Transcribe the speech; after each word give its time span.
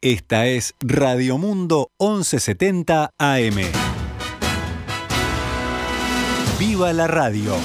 Esta 0.00 0.46
es 0.46 0.76
Radio 0.78 1.38
Mundo 1.38 1.90
1170 1.98 3.14
AM. 3.18 3.56
¡Viva 6.56 6.92
la 6.92 7.08
radio! 7.08 7.56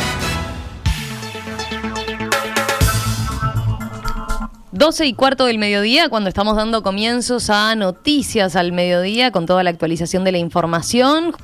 12 4.71 5.05
y 5.05 5.13
cuarto 5.13 5.45
del 5.45 5.59
mediodía, 5.59 6.09
cuando 6.09 6.27
estamos 6.27 6.55
dando 6.55 6.81
comienzos 6.81 7.51
a 7.51 7.75
noticias 7.75 8.55
al 8.55 8.71
mediodía 8.71 9.29
con 9.29 9.45
toda 9.45 9.61
la 9.61 9.69
actualización 9.69 10.23
de 10.23 10.31
la 10.31 10.39
información. 10.39 11.35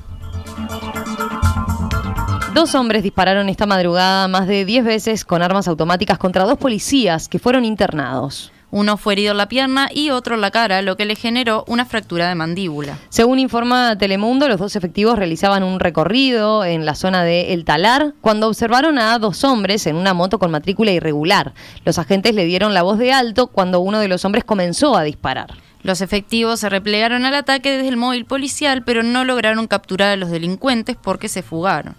Dos 2.52 2.74
hombres 2.74 3.04
dispararon 3.04 3.48
esta 3.48 3.66
madrugada 3.66 4.26
más 4.26 4.48
de 4.48 4.64
10 4.64 4.84
veces 4.84 5.24
con 5.24 5.40
armas 5.40 5.68
automáticas 5.68 6.18
contra 6.18 6.42
dos 6.42 6.58
policías 6.58 7.28
que 7.28 7.38
fueron 7.38 7.64
internados. 7.64 8.50
Uno 8.72 8.96
fue 8.96 9.14
herido 9.14 9.32
en 9.32 9.38
la 9.38 9.48
pierna 9.48 9.88
y 9.92 10.10
otro 10.10 10.36
en 10.36 10.40
la 10.40 10.50
cara, 10.50 10.82
lo 10.82 10.96
que 10.96 11.04
le 11.04 11.16
generó 11.16 11.64
una 11.66 11.84
fractura 11.84 12.28
de 12.28 12.34
mandíbula. 12.34 12.98
Según 13.08 13.38
informa 13.38 13.96
Telemundo, 13.98 14.48
los 14.48 14.58
dos 14.58 14.76
efectivos 14.76 15.18
realizaban 15.18 15.62
un 15.62 15.80
recorrido 15.80 16.64
en 16.64 16.84
la 16.84 16.94
zona 16.94 17.24
de 17.24 17.52
El 17.52 17.64
Talar 17.64 18.14
cuando 18.20 18.46
observaron 18.46 18.98
a 18.98 19.18
dos 19.18 19.42
hombres 19.42 19.86
en 19.86 19.96
una 19.96 20.14
moto 20.14 20.38
con 20.38 20.50
matrícula 20.50 20.92
irregular. 20.92 21.52
Los 21.84 21.98
agentes 21.98 22.34
le 22.34 22.44
dieron 22.44 22.72
la 22.74 22.82
voz 22.82 22.98
de 22.98 23.12
alto 23.12 23.48
cuando 23.48 23.80
uno 23.80 23.98
de 23.98 24.08
los 24.08 24.24
hombres 24.24 24.44
comenzó 24.44 24.96
a 24.96 25.02
disparar. 25.02 25.54
Los 25.82 26.02
efectivos 26.02 26.60
se 26.60 26.68
replegaron 26.68 27.24
al 27.24 27.34
ataque 27.34 27.72
desde 27.72 27.88
el 27.88 27.96
móvil 27.96 28.26
policial, 28.26 28.84
pero 28.84 29.02
no 29.02 29.24
lograron 29.24 29.66
capturar 29.66 30.12
a 30.12 30.16
los 30.16 30.30
delincuentes 30.30 30.96
porque 31.00 31.28
se 31.28 31.42
fugaron. 31.42 31.96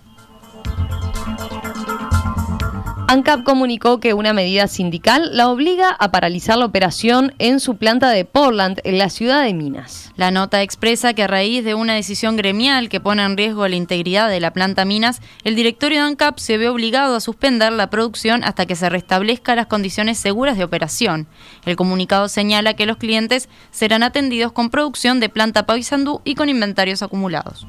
ANCAP 3.12 3.44
comunicó 3.44 4.00
que 4.00 4.14
una 4.14 4.32
medida 4.32 4.70
sindical 4.70 5.36
la 5.36 5.50
obliga 5.50 5.90
a 5.90 6.12
paralizar 6.12 6.58
la 6.58 6.64
operación 6.64 7.34
en 7.40 7.60
su 7.60 7.76
planta 7.76 8.10
de 8.10 8.24
Portland, 8.24 8.80
en 8.86 8.98
la 8.98 9.10
ciudad 9.10 9.44
de 9.44 9.54
Minas. 9.54 10.14
La 10.16 10.32
nota 10.32 10.62
expresa 10.62 11.14
que 11.14 11.24
a 11.24 11.28
raíz 11.28 11.66
de 11.66 11.76
una 11.76 11.94
decisión 11.94 12.38
gremial 12.38 12.88
que 12.88 13.02
pone 13.02 13.22
en 13.22 13.36
riesgo 13.36 13.68
la 13.68 13.76
integridad 13.76 14.30
de 14.30 14.40
la 14.40 14.54
planta 14.54 14.86
Minas, 14.86 15.22
el 15.44 15.58
directorio 15.58 16.00
de 16.00 16.08
ANCAP 16.08 16.38
se 16.38 16.58
ve 16.58 16.70
obligado 16.70 17.18
a 17.18 17.20
suspender 17.20 17.74
la 17.74 17.90
producción 17.90 18.46
hasta 18.46 18.66
que 18.66 18.78
se 18.78 18.90
restablezca 18.90 19.56
las 19.56 19.68
condiciones 19.68 20.18
seguras 20.18 20.58
de 20.58 20.64
operación. 20.64 21.28
El 21.66 21.76
comunicado 21.76 22.30
señala 22.30 22.76
que 22.76 22.86
los 22.86 22.96
clientes 22.96 23.50
serán 23.72 24.04
atendidos 24.04 24.54
con 24.54 24.70
producción 24.70 25.20
de 25.20 25.28
planta 25.28 25.66
Paysandú 25.66 26.22
y 26.24 26.36
con 26.36 26.48
inventarios 26.48 27.04
acumulados. 27.04 27.68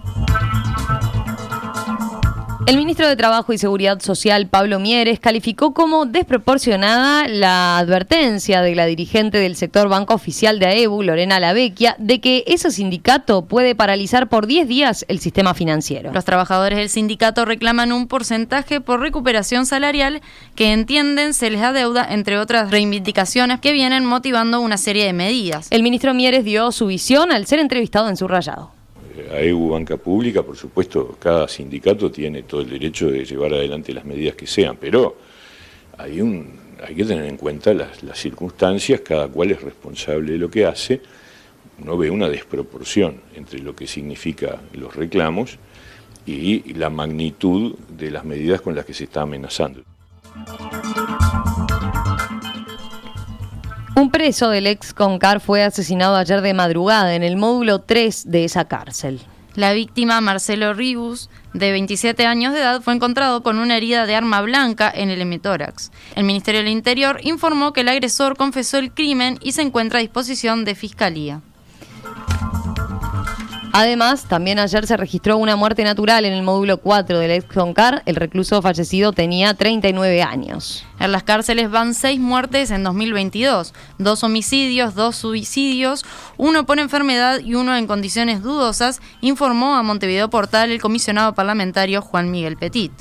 El 2.64 2.76
ministro 2.76 3.08
de 3.08 3.16
Trabajo 3.16 3.52
y 3.52 3.58
Seguridad 3.58 4.00
Social, 4.00 4.46
Pablo 4.46 4.78
Mieres, 4.78 5.18
calificó 5.18 5.74
como 5.74 6.06
desproporcionada 6.06 7.26
la 7.26 7.76
advertencia 7.78 8.62
de 8.62 8.76
la 8.76 8.86
dirigente 8.86 9.38
del 9.38 9.56
sector 9.56 9.88
banco 9.88 10.14
oficial 10.14 10.60
de 10.60 10.66
AEBU, 10.66 11.02
Lorena 11.02 11.40
Lavecchia, 11.40 11.96
de 11.98 12.20
que 12.20 12.44
ese 12.46 12.70
sindicato 12.70 13.46
puede 13.46 13.74
paralizar 13.74 14.28
por 14.28 14.46
10 14.46 14.68
días 14.68 15.04
el 15.08 15.18
sistema 15.18 15.54
financiero. 15.54 16.12
Los 16.12 16.24
trabajadores 16.24 16.78
del 16.78 16.88
sindicato 16.88 17.44
reclaman 17.44 17.90
un 17.90 18.06
porcentaje 18.06 18.80
por 18.80 19.00
recuperación 19.00 19.66
salarial 19.66 20.22
que 20.54 20.72
entienden 20.72 21.34
se 21.34 21.50
les 21.50 21.62
adeuda, 21.62 22.06
entre 22.08 22.38
otras 22.38 22.70
reivindicaciones 22.70 23.58
que 23.58 23.72
vienen 23.72 24.06
motivando 24.06 24.60
una 24.60 24.78
serie 24.78 25.04
de 25.04 25.12
medidas. 25.12 25.66
El 25.70 25.82
ministro 25.82 26.14
Mieres 26.14 26.44
dio 26.44 26.70
su 26.70 26.86
visión 26.86 27.32
al 27.32 27.46
ser 27.46 27.58
entrevistado 27.58 28.08
en 28.08 28.16
su 28.16 28.28
rayado. 28.28 28.70
AEU 29.30 29.70
Banca 29.70 29.96
Pública, 29.96 30.42
por 30.42 30.56
supuesto, 30.56 31.16
cada 31.18 31.48
sindicato 31.48 32.10
tiene 32.10 32.42
todo 32.42 32.62
el 32.62 32.70
derecho 32.70 33.10
de 33.10 33.24
llevar 33.24 33.54
adelante 33.54 33.92
las 33.92 34.04
medidas 34.04 34.34
que 34.34 34.46
sean, 34.46 34.76
pero 34.80 35.16
hay, 35.98 36.20
un, 36.20 36.58
hay 36.86 36.94
que 36.94 37.04
tener 37.04 37.26
en 37.26 37.36
cuenta 37.36 37.72
las, 37.74 37.98
circunstancias, 38.14 39.00
cada 39.00 39.28
cual 39.28 39.50
es 39.50 39.62
responsable 39.62 40.32
de 40.32 40.38
lo 40.38 40.50
que 40.50 40.66
hace. 40.66 41.00
Uno 41.80 41.96
ve 41.96 42.10
una 42.10 42.28
desproporción 42.28 43.20
entre 43.34 43.60
lo 43.60 43.74
que 43.74 43.86
significa 43.86 44.60
los 44.72 44.94
reclamos 44.94 45.58
y 46.26 46.74
la 46.74 46.90
magnitud 46.90 47.74
de 47.88 48.10
las 48.10 48.24
medidas 48.24 48.60
con 48.60 48.74
las 48.74 48.84
que 48.84 48.94
se 48.94 49.04
está 49.04 49.22
amenazando. 49.22 49.82
Un 53.94 54.10
preso 54.10 54.48
del 54.48 54.66
ex 54.68 54.94
Concar 54.94 55.40
fue 55.40 55.62
asesinado 55.62 56.16
ayer 56.16 56.40
de 56.40 56.54
madrugada 56.54 57.14
en 57.14 57.22
el 57.22 57.36
módulo 57.36 57.80
3 57.80 58.30
de 58.30 58.44
esa 58.44 58.64
cárcel. 58.64 59.20
La 59.54 59.74
víctima, 59.74 60.22
Marcelo 60.22 60.72
Ribus, 60.72 61.28
de 61.52 61.72
27 61.72 62.24
años 62.24 62.54
de 62.54 62.60
edad, 62.60 62.80
fue 62.80 62.94
encontrado 62.94 63.42
con 63.42 63.58
una 63.58 63.76
herida 63.76 64.06
de 64.06 64.14
arma 64.14 64.40
blanca 64.40 64.90
en 64.94 65.10
el 65.10 65.20
hemitórax. 65.20 65.92
El 66.16 66.24
Ministerio 66.24 66.62
del 66.62 66.70
Interior 66.70 67.20
informó 67.22 67.74
que 67.74 67.82
el 67.82 67.88
agresor 67.88 68.38
confesó 68.38 68.78
el 68.78 68.92
crimen 68.92 69.38
y 69.42 69.52
se 69.52 69.60
encuentra 69.60 69.98
a 69.98 70.02
disposición 70.02 70.64
de 70.64 70.74
fiscalía. 70.74 71.42
Además, 73.74 74.26
también 74.28 74.58
ayer 74.58 74.86
se 74.86 74.98
registró 74.98 75.38
una 75.38 75.56
muerte 75.56 75.82
natural 75.82 76.26
en 76.26 76.34
el 76.34 76.42
módulo 76.42 76.76
4 76.76 77.18
del 77.18 77.30
ex 77.30 77.46
Concar. 77.46 78.02
El 78.04 78.16
recluso 78.16 78.60
fallecido 78.60 79.12
tenía 79.12 79.54
39 79.54 80.22
años. 80.22 80.84
En 81.00 81.10
las 81.10 81.22
cárceles 81.22 81.70
van 81.70 81.94
seis 81.94 82.20
muertes 82.20 82.70
en 82.70 82.84
2022, 82.84 83.72
dos 83.96 84.24
homicidios, 84.24 84.94
dos 84.94 85.16
suicidios, 85.16 86.04
uno 86.36 86.66
por 86.66 86.78
enfermedad 86.80 87.40
y 87.40 87.54
uno 87.54 87.74
en 87.74 87.86
condiciones 87.86 88.42
dudosas, 88.42 89.00
informó 89.22 89.74
a 89.74 89.82
Montevideo 89.82 90.28
Portal 90.28 90.70
el 90.70 90.80
comisionado 90.80 91.34
parlamentario 91.34 92.02
Juan 92.02 92.30
Miguel 92.30 92.58
Petit. 92.58 92.92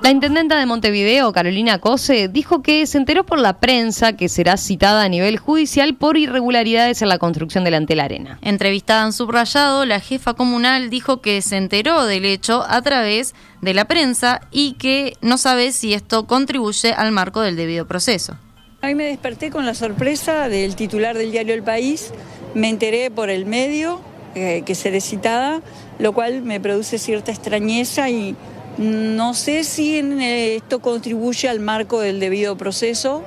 La 0.00 0.10
intendenta 0.10 0.58
de 0.58 0.64
Montevideo, 0.64 1.32
Carolina 1.32 1.80
Cose, 1.80 2.28
dijo 2.28 2.62
que 2.62 2.86
se 2.86 2.98
enteró 2.98 3.26
por 3.26 3.38
la 3.38 3.58
prensa 3.58 4.14
que 4.14 4.28
será 4.28 4.56
citada 4.56 5.02
a 5.02 5.08
nivel 5.08 5.38
judicial 5.38 5.96
por 5.96 6.16
irregularidades 6.16 7.02
en 7.02 7.08
la 7.08 7.18
construcción 7.18 7.64
del 7.64 7.74
Antel 7.74 8.00
Arena. 8.00 8.38
Entrevistada 8.40 9.04
en 9.04 9.12
subrayado, 9.12 9.84
la 9.84 10.00
jefa 10.00 10.34
comunal 10.34 10.88
dijo 10.88 11.20
que 11.20 11.42
se 11.42 11.56
enteró 11.56 12.06
del 12.06 12.24
hecho 12.24 12.64
a 12.68 12.80
través 12.80 13.34
de 13.60 13.74
la 13.74 13.86
prensa 13.86 14.40
y 14.50 14.74
que 14.74 15.14
no 15.20 15.36
sabe 15.36 15.72
si 15.72 15.92
esto 15.94 16.26
contribuye 16.26 16.92
al 16.92 17.10
marco 17.12 17.40
del 17.40 17.56
debido 17.56 17.86
proceso. 17.86 18.36
Hoy 18.82 18.94
me 18.94 19.04
desperté 19.04 19.50
con 19.50 19.66
la 19.66 19.74
sorpresa 19.74 20.48
del 20.48 20.76
titular 20.76 21.18
del 21.18 21.32
diario 21.32 21.54
El 21.54 21.64
País, 21.64 22.12
me 22.54 22.68
enteré 22.68 23.10
por 23.10 23.28
el 23.28 23.44
medio 23.44 24.00
eh, 24.36 24.62
que 24.64 24.76
seré 24.76 25.00
citada, 25.00 25.60
lo 25.98 26.12
cual 26.12 26.42
me 26.42 26.60
produce 26.60 26.98
cierta 26.98 27.32
extrañeza 27.32 28.08
y 28.08 28.36
no 28.78 29.34
sé 29.34 29.64
si 29.64 29.98
eh, 29.98 30.56
esto 30.56 30.78
contribuye 30.80 31.48
al 31.48 31.60
marco 31.60 32.00
del 32.00 32.20
debido 32.20 32.56
proceso, 32.56 33.24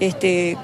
este, 0.00 0.56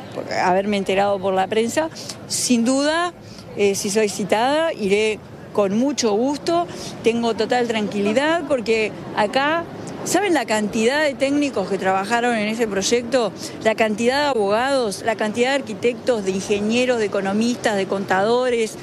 haberme 0.42 0.76
enterado 0.76 1.18
por 1.18 1.34
la 1.34 1.46
prensa. 1.46 1.88
Sin 2.26 2.64
duda, 2.64 3.12
eh, 3.56 3.74
si 3.74 3.90
soy 3.90 4.08
citada, 4.08 4.72
iré 4.72 5.20
con 5.52 5.78
mucho 5.78 6.12
gusto, 6.14 6.66
tengo 7.04 7.34
total 7.34 7.68
tranquilidad 7.68 8.42
porque 8.48 8.90
acá, 9.16 9.64
¿saben 10.04 10.34
la 10.34 10.46
cantidad 10.46 11.04
de 11.04 11.14
técnicos 11.14 11.68
que 11.68 11.78
trabajaron 11.78 12.34
en 12.34 12.48
ese 12.48 12.66
proyecto? 12.66 13.32
La 13.62 13.76
cantidad 13.76 14.22
de 14.22 14.26
abogados, 14.26 15.02
la 15.04 15.14
cantidad 15.14 15.50
de 15.50 15.54
arquitectos, 15.56 16.24
de 16.24 16.32
ingenieros, 16.32 16.98
de 16.98 17.04
economistas, 17.04 17.76
de 17.76 17.86
contadores, 17.86 18.74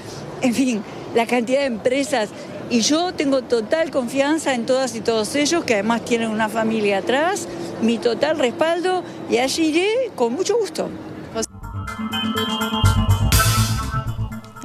en 0.42 0.54
fin, 0.54 0.84
la 1.14 1.26
cantidad 1.26 1.60
de 1.60 1.66
empresas 1.66 2.30
y 2.72 2.82
yo 2.82 3.14
tengo 3.14 3.42
total 3.42 3.92
confianza 3.92 4.56
en 4.56 4.66
todas 4.66 4.96
y 4.96 5.02
todos 5.02 5.36
ellos, 5.36 5.66
que 5.66 5.74
además 5.74 6.06
tienen 6.06 6.30
una 6.30 6.48
familia 6.48 7.00
atrás, 7.00 7.48
mi 7.82 7.98
total 7.98 8.40
respaldo, 8.40 9.04
y 9.30 9.38
allí 9.38 9.66
iré 9.68 10.12
con 10.16 10.34
mucho 10.34 10.58
gusto. 10.58 10.90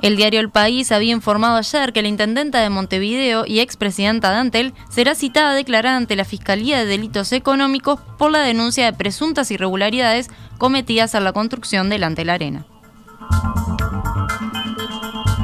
El 0.03 0.15
diario 0.15 0.39
El 0.39 0.51
País 0.51 0.93
había 0.93 1.11
informado 1.11 1.57
ayer 1.57 1.93
que 1.93 2.01
la 2.01 2.07
intendenta 2.07 2.61
de 2.61 2.71
Montevideo 2.71 3.45
y 3.45 3.59
expresidenta 3.59 4.31
de 4.31 4.37
Antel 4.37 4.75
será 4.89 5.17
citada 5.17 5.51
a 5.51 5.55
declarar 5.55 5.97
ante 5.97 6.15
la 6.15 6.25
Fiscalía 6.25 6.79
de 6.79 6.87
Delitos 6.87 7.33
Económicos 7.33 7.99
por 8.17 8.31
la 8.31 8.39
denuncia 8.39 8.85
de 8.85 8.97
presuntas 8.97 9.51
irregularidades 9.51 10.31
cometidas 10.59 11.17
en 11.17 11.25
la 11.25 11.33
construcción 11.33 11.89
del 11.89 12.05
Antel 12.05 12.31
Arena. 12.31 12.67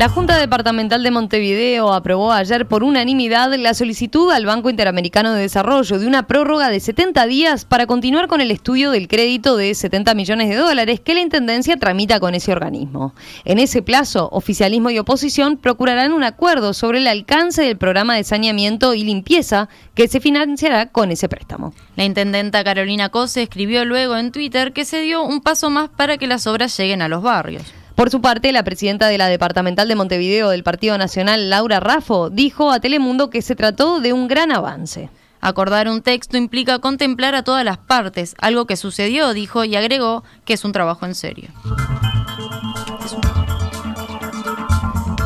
La 0.02 0.08
Junta 0.08 0.36
Departamental 0.36 1.04
de 1.04 1.12
Montevideo 1.12 1.92
aprobó 1.92 2.32
ayer 2.32 2.66
por 2.66 2.82
unanimidad 2.82 3.54
la 3.54 3.72
solicitud 3.72 4.32
al 4.32 4.44
Banco 4.44 4.68
Interamericano 4.68 5.32
de 5.32 5.42
Desarrollo 5.42 6.00
de 6.00 6.08
una 6.08 6.26
prórroga 6.26 6.70
de 6.70 6.80
70 6.80 7.24
días 7.26 7.64
para 7.64 7.86
continuar 7.86 8.26
con 8.26 8.40
el 8.40 8.50
estudio 8.50 8.90
del 8.90 9.06
crédito 9.06 9.56
de 9.56 9.72
70 9.76 10.12
millones 10.14 10.48
de 10.48 10.56
dólares 10.56 10.98
que 10.98 11.14
la 11.14 11.20
Intendencia 11.20 11.76
tramita 11.76 12.18
con 12.18 12.34
ese 12.34 12.50
organismo. 12.50 13.14
En 13.44 13.60
ese 13.60 13.80
plazo, 13.80 14.28
oficialismo 14.32 14.90
y 14.90 14.98
oposición 14.98 15.56
procurarán 15.56 16.12
un 16.12 16.24
acuerdo 16.24 16.74
sobre 16.74 16.98
el 16.98 17.06
alcance 17.06 17.62
del 17.62 17.78
programa 17.78 18.16
de 18.16 18.24
saneamiento 18.24 18.94
y 18.94 19.04
limpieza 19.04 19.68
que 19.94 20.08
se 20.08 20.18
financiará 20.18 20.86
con 20.86 21.12
ese 21.12 21.28
préstamo. 21.28 21.74
La 21.94 22.02
intendenta 22.02 22.64
Carolina 22.64 23.10
Cose 23.10 23.42
escribió 23.42 23.84
luego 23.84 24.16
en 24.16 24.32
Twitter 24.32 24.72
que 24.72 24.84
se 24.84 25.00
dio 25.00 25.22
un 25.22 25.40
paso 25.40 25.70
más 25.70 25.90
para 25.90 26.18
que 26.18 26.26
las 26.26 26.48
obras 26.48 26.76
lleguen 26.76 27.02
a 27.02 27.08
los 27.08 27.22
barrios. 27.22 27.62
Por 27.94 28.10
su 28.10 28.20
parte, 28.20 28.52
la 28.52 28.64
presidenta 28.64 29.08
de 29.08 29.18
la 29.18 29.28
Departamental 29.28 29.86
de 29.86 29.94
Montevideo 29.94 30.48
del 30.48 30.62
Partido 30.62 30.96
Nacional, 30.96 31.50
Laura 31.50 31.78
Raffo, 31.78 32.30
dijo 32.30 32.70
a 32.70 32.80
Telemundo 32.80 33.30
que 33.30 33.42
se 33.42 33.54
trató 33.54 34.00
de 34.00 34.12
un 34.12 34.28
gran 34.28 34.50
avance. 34.50 35.10
Acordar 35.40 35.88
un 35.88 36.02
texto 36.02 36.36
implica 36.36 36.78
contemplar 36.78 37.34
a 37.34 37.42
todas 37.42 37.64
las 37.64 37.76
partes, 37.76 38.34
algo 38.38 38.66
que 38.66 38.76
sucedió, 38.76 39.34
dijo 39.34 39.64
y 39.64 39.76
agregó 39.76 40.22
que 40.44 40.54
es 40.54 40.64
un 40.64 40.72
trabajo 40.72 41.04
en 41.04 41.14
serio. 41.14 41.48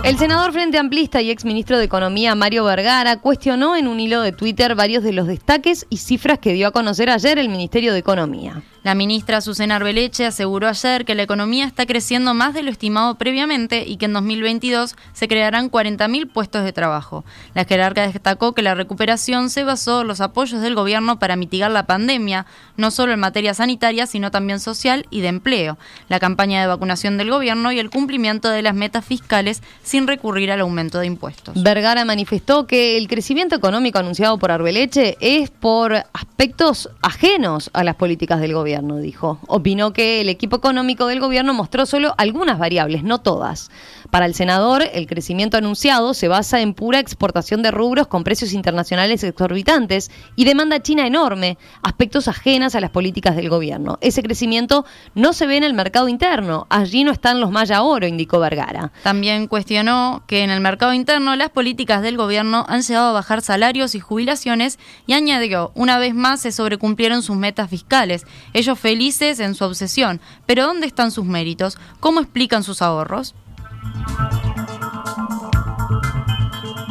El 0.03 0.19
senador 0.19 0.53
Frente 0.53 0.79
Amplista 0.79 1.21
y 1.21 1.31
exministro 1.31 1.79
de 1.79 1.85
Economía 1.85 2.35
Mario 2.35 2.65
Vergara 2.65 3.21
cuestionó 3.21 3.75
en 3.75 3.89
un 3.89 3.99
hilo 3.99 4.23
de 4.23 4.33
Twitter 4.33 4.75
varios 4.75 5.03
de 5.03 5.13
los 5.13 5.27
destaques 5.27 5.85
y 5.91 5.97
cifras 5.97 6.39
que 6.39 6.53
dio 6.53 6.69
a 6.69 6.71
conocer 6.71 7.11
ayer 7.11 7.39
el 7.39 7.49
Ministerio 7.49 7.93
de 7.93 7.99
Economía. 7.99 8.63
La 8.87 8.95
ministra 8.95 9.41
Susana 9.41 9.75
Arbeleche 9.75 10.27
aseguró 10.27 10.69
ayer 10.69 11.05
que 11.05 11.17
la 11.17 11.25
economía 11.25 11.65
está 11.65 11.87
creciendo 11.87 12.35
más 12.35 12.55
de 12.55 12.63
lo 12.63 12.71
estimado 12.71 13.17
previamente 13.17 13.83
y 13.85 13.97
que 13.97 14.05
en 14.05 14.13
2022 14.13 14.95
se 15.13 15.27
crearán 15.27 15.73
40.000 15.73 16.31
puestos 16.33 16.63
de 16.63 16.73
trabajo. 16.73 17.25
La 17.53 17.65
jerarca 17.65 18.07
destacó 18.07 18.53
que 18.53 18.63
la 18.63 18.77
recuperación 18.77 19.51
se 19.51 19.65
basó 19.65 20.03
en 20.03 20.07
los 20.07 20.21
apoyos 20.21 20.63
del 20.63 20.77
gobierno 20.77 21.19
para 21.19 21.35
mitigar 21.35 21.73
la 21.73 21.89
pandemia, 21.89 22.47
no 22.77 22.93
solo 22.93 23.13
en 23.13 23.19
materia 23.19 23.55
sanitaria, 23.55 24.07
sino 24.07 24.31
también 24.31 24.61
social 24.61 25.05
y 25.11 25.21
de 25.21 25.29
empleo, 25.31 25.79
la 26.09 26.21
campaña 26.21 26.61
de 26.61 26.69
vacunación 26.69 27.19
del 27.19 27.31
gobierno 27.33 27.73
y 27.73 27.81
el 27.81 27.91
cumplimiento 27.91 28.51
de 28.51 28.63
las 28.63 28.77
metas 28.77 29.05
fiscales 29.05 29.65
sin 29.83 30.07
recurrir 30.07 30.53
al 30.53 30.61
aumento 30.61 31.01
de 31.01 31.07
impuestos. 31.07 31.61
Vergara 31.61 32.05
manifestó 32.05 32.69
que 32.69 32.97
el 32.97 33.09
crecimiento 33.09 33.57
económico 33.57 33.99
anunciado 33.99 34.39
por 34.39 34.53
Arbeleche 34.53 35.17
es 35.19 35.51
por 35.51 35.93
aspectos 36.13 36.89
ajenos 37.03 37.69
a 37.73 37.83
las 37.83 37.97
políticas 37.97 38.41
del 38.41 38.53
gobierno 38.53 38.76
dijo. 38.83 39.39
Opinó 39.47 39.93
que 39.93 40.21
el 40.21 40.29
equipo 40.29 40.57
económico 40.57 41.07
del 41.07 41.21
gobierno 41.21 41.55
mostró 41.55 41.87
solo 41.87 42.15
algunas 42.19 42.59
variables, 42.59 43.03
no 43.03 43.21
todas. 43.21 43.71
Para 44.11 44.27
el 44.27 44.35
senador, 44.35 44.85
el 44.93 45.07
crecimiento 45.07 45.57
anunciado 45.57 46.15
se 46.15 46.29
basa 46.29 46.61
en 46.61 46.75
pura 46.75 46.99
exportación 46.99 47.63
de 47.63 47.71
rubros 47.71 48.07
con 48.07 48.25
precios 48.25 48.53
internacionales 48.53 49.25
exorbitantes 49.25 50.11
y 50.37 50.45
demanda 50.45 50.83
china 50.83 51.07
enorme, 51.07 51.59
aspectos 51.83 52.29
ajenas 52.29 52.75
a 52.75 52.81
las 52.81 52.91
políticas 52.91 53.37
del 53.37 53.49
gobierno. 53.49 53.99
Ese 54.01 54.23
crecimiento 54.23 54.85
no 55.15 55.33
se 55.33 55.47
ve 55.47 55.57
en 55.57 55.65
el 55.65 55.75
mercado 55.75 56.09
interno, 56.09 56.67
allí 56.71 57.05
no 57.05 57.13
están 57.13 57.41
los 57.41 57.51
maya 57.51 57.83
oro, 57.83 58.07
indicó 58.07 58.39
Vergara. 58.39 58.93
También 59.03 59.49
cuestionó 59.49 60.23
que 60.27 60.43
en 60.43 60.51
el 60.51 60.61
mercado 60.61 60.93
interno 60.93 61.37
las 61.37 61.51
políticas 61.51 62.03
del 62.03 62.17
gobierno 62.17 62.65
han 62.69 62.83
llevado 62.83 63.11
a 63.11 63.13
bajar 63.13 63.43
salarios 63.43 63.95
y 63.95 64.01
jubilaciones 64.01 64.79
y 65.07 65.13
añadió, 65.13 65.73
una 65.75 65.99
vez 65.99 66.15
más 66.15 66.41
se 66.41 66.53
sobrecumplieron 66.53 67.23
sus 67.23 67.37
metas 67.37 67.71
fiscales 67.71 68.27
felices 68.75 69.39
en 69.39 69.55
su 69.55 69.65
obsesión. 69.65 70.21
Pero 70.47 70.67
¿dónde 70.67 70.87
están 70.87 71.13
sus 71.13 71.25
méritos? 71.25 71.79
¿Cómo 72.01 72.21
explican 72.21 72.65
sus 72.65 72.83
ahorros? 72.83 73.35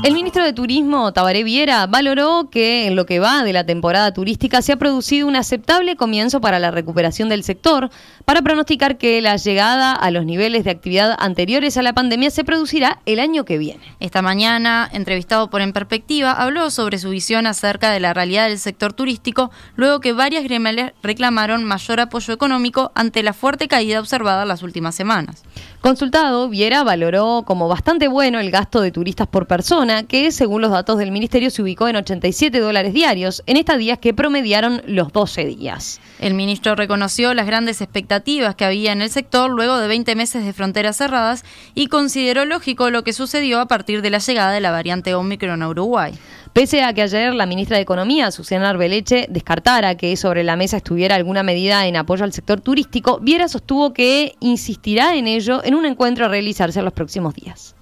El 0.04 0.14
ministro 0.14 0.44
de 0.44 0.52
Turismo, 0.52 1.14
Tabaré 1.14 1.44
Viera, 1.46 1.88
valoró 1.88 2.50
que 2.52 2.86
en 2.86 2.96
lo 2.98 3.06
que 3.06 3.20
va 3.20 3.44
de 3.44 3.54
la 3.54 3.66
temporada 3.66 4.14
turística 4.14 4.62
se 4.62 4.74
ha 4.74 4.78
producido 4.78 5.26
un 5.26 5.38
aceptable 5.38 5.96
comienzo 5.96 6.42
para 6.42 6.60
la 6.60 6.70
recuperación 6.70 7.30
del 7.30 7.44
sector, 7.44 7.90
para 8.26 8.42
pronosticar 8.42 8.98
que 8.98 9.22
la 9.22 9.38
llegada 9.38 9.94
a 9.94 10.12
los 10.12 10.26
niveles 10.26 10.66
de 10.66 10.72
actividad 10.72 11.16
anteriores 11.18 11.78
a 11.78 11.82
la 11.82 11.94
pandemia 11.94 12.30
se 12.30 12.44
producirá 12.44 13.00
el 13.06 13.20
año 13.20 13.46
que 13.46 13.58
viene. 13.58 13.96
Esta 14.02 14.22
mañana, 14.22 14.88
entrevistado 14.92 15.50
por 15.50 15.62
En 15.62 15.72
Perspectiva, 15.72 16.34
habló 16.34 16.70
sobre 16.72 17.00
su 17.00 17.10
visión 17.10 17.48
acerca 17.48 17.90
de 17.90 18.02
la 18.02 18.14
realidad 18.14 18.50
del 18.50 18.60
sector 18.60 18.92
turístico, 18.92 19.50
luego 19.76 20.02
que 20.02 20.14
varias 20.14 20.44
gremiales 20.44 20.92
reclamaron 21.02 21.64
mayor 21.64 22.02
apoyo 22.02 22.34
económico 22.34 22.92
ante 22.96 23.24
la 23.24 23.34
fuerte 23.34 23.70
caída 23.70 24.02
observada 24.02 24.44
en 24.44 24.50
las 24.50 24.62
últimas 24.62 24.94
semanas. 24.94 25.44
Consultado, 25.86 26.50
Viera 26.50 26.84
valoró 26.84 27.44
como 27.46 27.68
bastante 27.68 28.08
bueno 28.08 28.40
el 28.40 28.50
gasto 28.50 28.82
de 28.82 28.90
turistas 28.90 29.28
por 29.28 29.46
persona, 29.46 30.02
que 30.02 30.32
según 30.32 30.64
los 30.64 30.72
datos 30.72 30.98
del 30.98 31.12
ministerio 31.12 31.52
se 31.52 31.62
ubicó 31.62 31.88
en 31.88 31.98
87 31.98 32.60
dólares 32.60 32.92
diarios 32.92 33.44
en 33.46 33.58
estas 33.58 33.78
días 33.78 34.00
que 34.00 34.12
promediaron 34.12 34.82
los 34.88 35.14
12 35.14 35.46
días. 35.46 36.02
El 36.18 36.34
ministro 36.34 36.74
reconoció 36.74 37.36
las 37.36 37.46
grandes 37.46 37.82
expectativas 37.82 38.56
que 38.56 38.66
había 38.66 38.94
en 38.94 39.04
el 39.04 39.12
sector 39.12 39.52
luego 39.52 39.78
de 39.78 39.88
20 39.88 40.16
meses 40.16 40.44
de 40.44 40.54
fronteras 40.54 40.98
cerradas 40.98 41.46
y 41.76 41.86
consideró 41.86 42.46
lógico 42.46 42.90
lo 42.90 43.04
que 43.04 43.14
sucedió 43.14 43.60
a 43.60 43.68
partir 43.68 44.02
de 44.02 44.10
la 44.10 44.18
llegada 44.18 44.54
de 44.54 44.62
la 44.62 44.72
variante 44.72 45.14
Omicron 45.14 45.62
a 45.62 45.70
Uruguay. 45.70 46.14
Pese 46.56 46.86
a 46.86 46.94
que 46.94 47.02
ayer 47.02 47.34
la 47.34 47.46
ministra 47.46 47.76
de 47.76 47.84
Economía, 47.84 48.32
Susana 48.32 48.70
Arbeleche, 48.70 49.26
descartara 49.28 49.98
que 49.98 50.16
sobre 50.16 50.46
la 50.46 50.56
mesa 50.56 50.78
estuviera 50.78 51.16
alguna 51.16 51.44
medida 51.44 51.86
en 51.86 51.98
apoyo 51.98 52.24
al 52.24 52.32
sector 52.32 52.62
turístico, 52.62 53.20
Viera 53.20 53.50
sostuvo 53.50 53.94
que 53.94 54.36
insistirá 54.40 55.18
en 55.18 55.28
ello 55.28 55.60
en 55.66 55.76
un 55.76 55.86
encuentro 55.86 56.24
a 56.24 56.30
realizarse 56.30 56.80
en 56.80 56.86
los 56.86 56.94
próximos 56.94 57.36
días. 57.36 57.76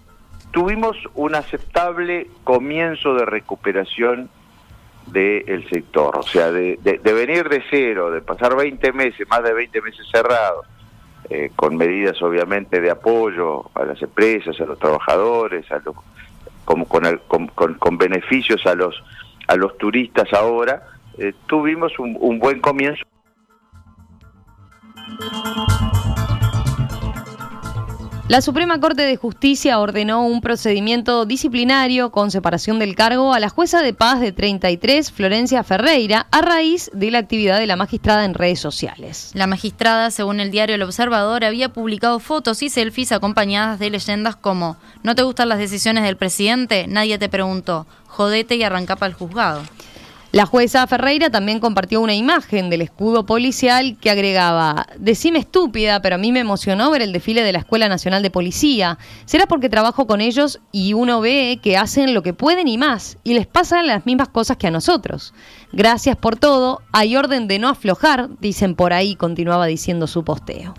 Tuvimos 0.49 0.97
un 1.13 1.35
aceptable 1.35 2.25
comienzo 2.43 3.13
de 3.13 3.25
recuperación 3.25 4.31
del 5.05 5.69
sector, 5.69 6.17
o 6.17 6.23
sea, 6.23 6.51
de, 6.51 6.79
venir 7.03 7.49
de 7.49 7.61
cero, 7.69 8.09
de 8.09 8.21
pasar 8.21 8.55
20 8.55 8.91
meses, 8.91 9.27
más 9.29 9.43
de 9.43 9.53
20 9.53 9.81
meses 9.81 10.03
cerrados, 10.11 10.65
eh, 11.29 11.51
con 11.55 11.77
medidas 11.77 12.19
obviamente 12.23 12.81
de 12.81 12.89
apoyo 12.89 13.69
a 13.75 13.85
las 13.85 14.01
empresas, 14.01 14.59
a 14.59 14.65
los 14.65 14.79
trabajadores, 14.79 15.71
a 15.71 15.77
los 15.85 15.95
como 16.65 16.85
con, 16.87 17.03
con, 17.77 17.97
beneficios 17.97 18.65
a 18.65 18.75
los 18.75 19.03
a 19.47 19.55
los 19.55 19.77
turistas 19.77 20.31
ahora, 20.33 20.83
eh, 21.17 21.33
tuvimos 21.47 21.91
un 21.99 22.39
buen 22.39 22.61
comienzo. 22.61 23.03
La 28.33 28.41
Suprema 28.41 28.79
Corte 28.79 29.03
de 29.03 29.15
Justicia 29.15 29.77
ordenó 29.77 30.25
un 30.25 30.41
procedimiento 30.41 31.23
disciplinario 31.25 32.09
con 32.09 32.31
separación 32.31 32.79
del 32.79 32.95
cargo 32.95 33.31
a 33.31 33.39
la 33.39 33.49
jueza 33.49 33.83
de 33.83 33.93
paz 33.93 34.21
de 34.21 34.31
33, 34.31 35.11
Florencia 35.11 35.63
Ferreira, 35.63 36.25
a 36.31 36.41
raíz 36.41 36.89
de 36.95 37.11
la 37.11 37.19
actividad 37.19 37.59
de 37.59 37.67
la 37.67 37.75
magistrada 37.75 38.25
en 38.25 38.33
redes 38.33 38.59
sociales. 38.59 39.29
La 39.35 39.45
magistrada, 39.45 40.09
según 40.09 40.39
el 40.39 40.49
diario 40.49 40.73
El 40.73 40.81
Observador, 40.81 41.45
había 41.45 41.69
publicado 41.69 42.19
fotos 42.19 42.63
y 42.63 42.69
selfies 42.69 43.11
acompañadas 43.11 43.77
de 43.77 43.91
leyendas 43.91 44.35
como 44.35 44.77
¿No 45.03 45.13
te 45.13 45.21
gustan 45.21 45.49
las 45.49 45.59
decisiones 45.59 46.03
del 46.03 46.17
presidente? 46.17 46.87
Nadie 46.87 47.19
te 47.19 47.29
preguntó. 47.29 47.85
Jodete 48.07 48.55
y 48.55 48.63
arranca 48.63 48.95
para 48.95 49.11
el 49.11 49.13
juzgado. 49.13 49.61
La 50.33 50.47
jueza 50.47 50.87
Ferreira 50.87 51.29
también 51.29 51.59
compartió 51.59 52.01
una 52.01 52.15
imagen 52.15 52.71
del 52.71 52.81
escudo 52.81 53.23
policial 53.23 53.99
que 54.01 54.09
agregaba, 54.09 54.87
decime 54.97 55.37
estúpida, 55.37 56.01
pero 56.01 56.15
a 56.15 56.17
mí 56.17 56.31
me 56.31 56.39
emocionó 56.39 56.89
ver 56.89 57.03
el 57.03 57.13
desfile 57.13 57.43
de 57.43 57.51
la 57.51 57.59
Escuela 57.59 57.87
Nacional 57.87 58.23
de 58.23 58.31
Policía. 58.31 58.97
Será 59.25 59.45
porque 59.45 59.69
trabajo 59.69 60.07
con 60.07 60.21
ellos 60.21 60.59
y 60.71 60.93
uno 60.93 61.21
ve 61.21 61.59
que 61.61 61.77
hacen 61.77 62.15
lo 62.15 62.23
que 62.23 62.33
pueden 62.33 62.67
y 62.67 62.79
más, 62.79 63.19
y 63.23 63.35
les 63.35 63.45
pasan 63.45 63.85
las 63.85 64.07
mismas 64.07 64.29
cosas 64.29 64.57
que 64.57 64.65
a 64.65 64.71
nosotros. 64.71 65.35
Gracias 65.71 66.15
por 66.15 66.35
todo, 66.35 66.81
hay 66.91 67.15
orden 67.15 67.47
de 67.47 67.59
no 67.59 67.69
aflojar, 67.69 68.27
dicen 68.39 68.73
por 68.73 68.91
ahí, 68.91 69.15
continuaba 69.15 69.67
diciendo 69.67 70.07
su 70.07 70.23
posteo. 70.23 70.73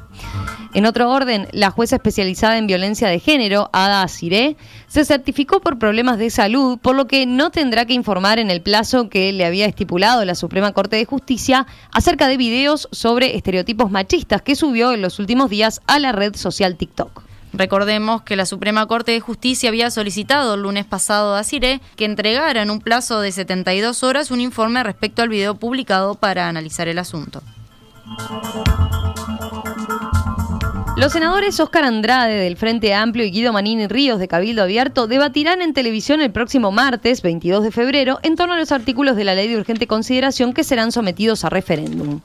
En 0.74 0.86
otro 0.86 1.08
orden, 1.08 1.46
la 1.52 1.70
jueza 1.70 1.96
especializada 1.96 2.58
en 2.58 2.66
violencia 2.66 3.06
de 3.06 3.20
género, 3.20 3.70
Ada 3.72 4.02
Asiré, 4.02 4.56
se 4.88 5.04
certificó 5.04 5.60
por 5.60 5.78
problemas 5.78 6.18
de 6.18 6.30
salud, 6.30 6.78
por 6.78 6.96
lo 6.96 7.06
que 7.06 7.26
no 7.26 7.50
tendrá 7.50 7.86
que 7.86 7.94
informar 7.94 8.40
en 8.40 8.50
el 8.50 8.60
plazo 8.60 9.08
que 9.08 9.32
le 9.32 9.46
había 9.46 9.66
estipulado 9.66 10.24
la 10.24 10.34
Suprema 10.34 10.72
Corte 10.72 10.96
de 10.96 11.04
Justicia 11.04 11.68
acerca 11.92 12.26
de 12.26 12.36
videos 12.36 12.88
sobre 12.90 13.36
estereotipos 13.36 13.92
machistas 13.92 14.42
que 14.42 14.56
subió 14.56 14.90
en 14.90 15.00
los 15.00 15.20
últimos 15.20 15.48
días 15.48 15.80
a 15.86 16.00
la 16.00 16.10
red 16.10 16.34
social 16.34 16.76
TikTok. 16.76 17.22
Recordemos 17.52 18.22
que 18.22 18.34
la 18.34 18.44
Suprema 18.44 18.84
Corte 18.86 19.12
de 19.12 19.20
Justicia 19.20 19.68
había 19.68 19.92
solicitado 19.92 20.54
el 20.54 20.62
lunes 20.62 20.86
pasado 20.86 21.36
a 21.36 21.44
CIRE 21.44 21.80
que 21.94 22.04
entregara 22.04 22.62
en 22.62 22.70
un 22.72 22.80
plazo 22.80 23.20
de 23.20 23.30
72 23.30 24.02
horas 24.02 24.32
un 24.32 24.40
informe 24.40 24.82
respecto 24.82 25.22
al 25.22 25.28
video 25.28 25.54
publicado 25.54 26.16
para 26.16 26.48
analizar 26.48 26.88
el 26.88 26.98
asunto. 26.98 27.42
Los 30.96 31.12
senadores 31.12 31.58
Óscar 31.58 31.82
Andrade 31.82 32.34
del 32.34 32.56
Frente 32.56 32.94
Amplio 32.94 33.24
y 33.24 33.32
Guido 33.32 33.52
Manini 33.52 33.88
Ríos 33.88 34.20
de 34.20 34.28
Cabildo 34.28 34.62
Abierto 34.62 35.08
debatirán 35.08 35.60
en 35.60 35.74
televisión 35.74 36.20
el 36.20 36.30
próximo 36.30 36.70
martes, 36.70 37.20
22 37.20 37.64
de 37.64 37.72
febrero, 37.72 38.20
en 38.22 38.36
torno 38.36 38.54
a 38.54 38.58
los 38.58 38.70
artículos 38.70 39.16
de 39.16 39.24
la 39.24 39.34
Ley 39.34 39.48
de 39.48 39.56
Urgente 39.56 39.88
Consideración 39.88 40.52
que 40.52 40.62
serán 40.62 40.92
sometidos 40.92 41.44
a 41.44 41.50
referéndum. 41.50 42.20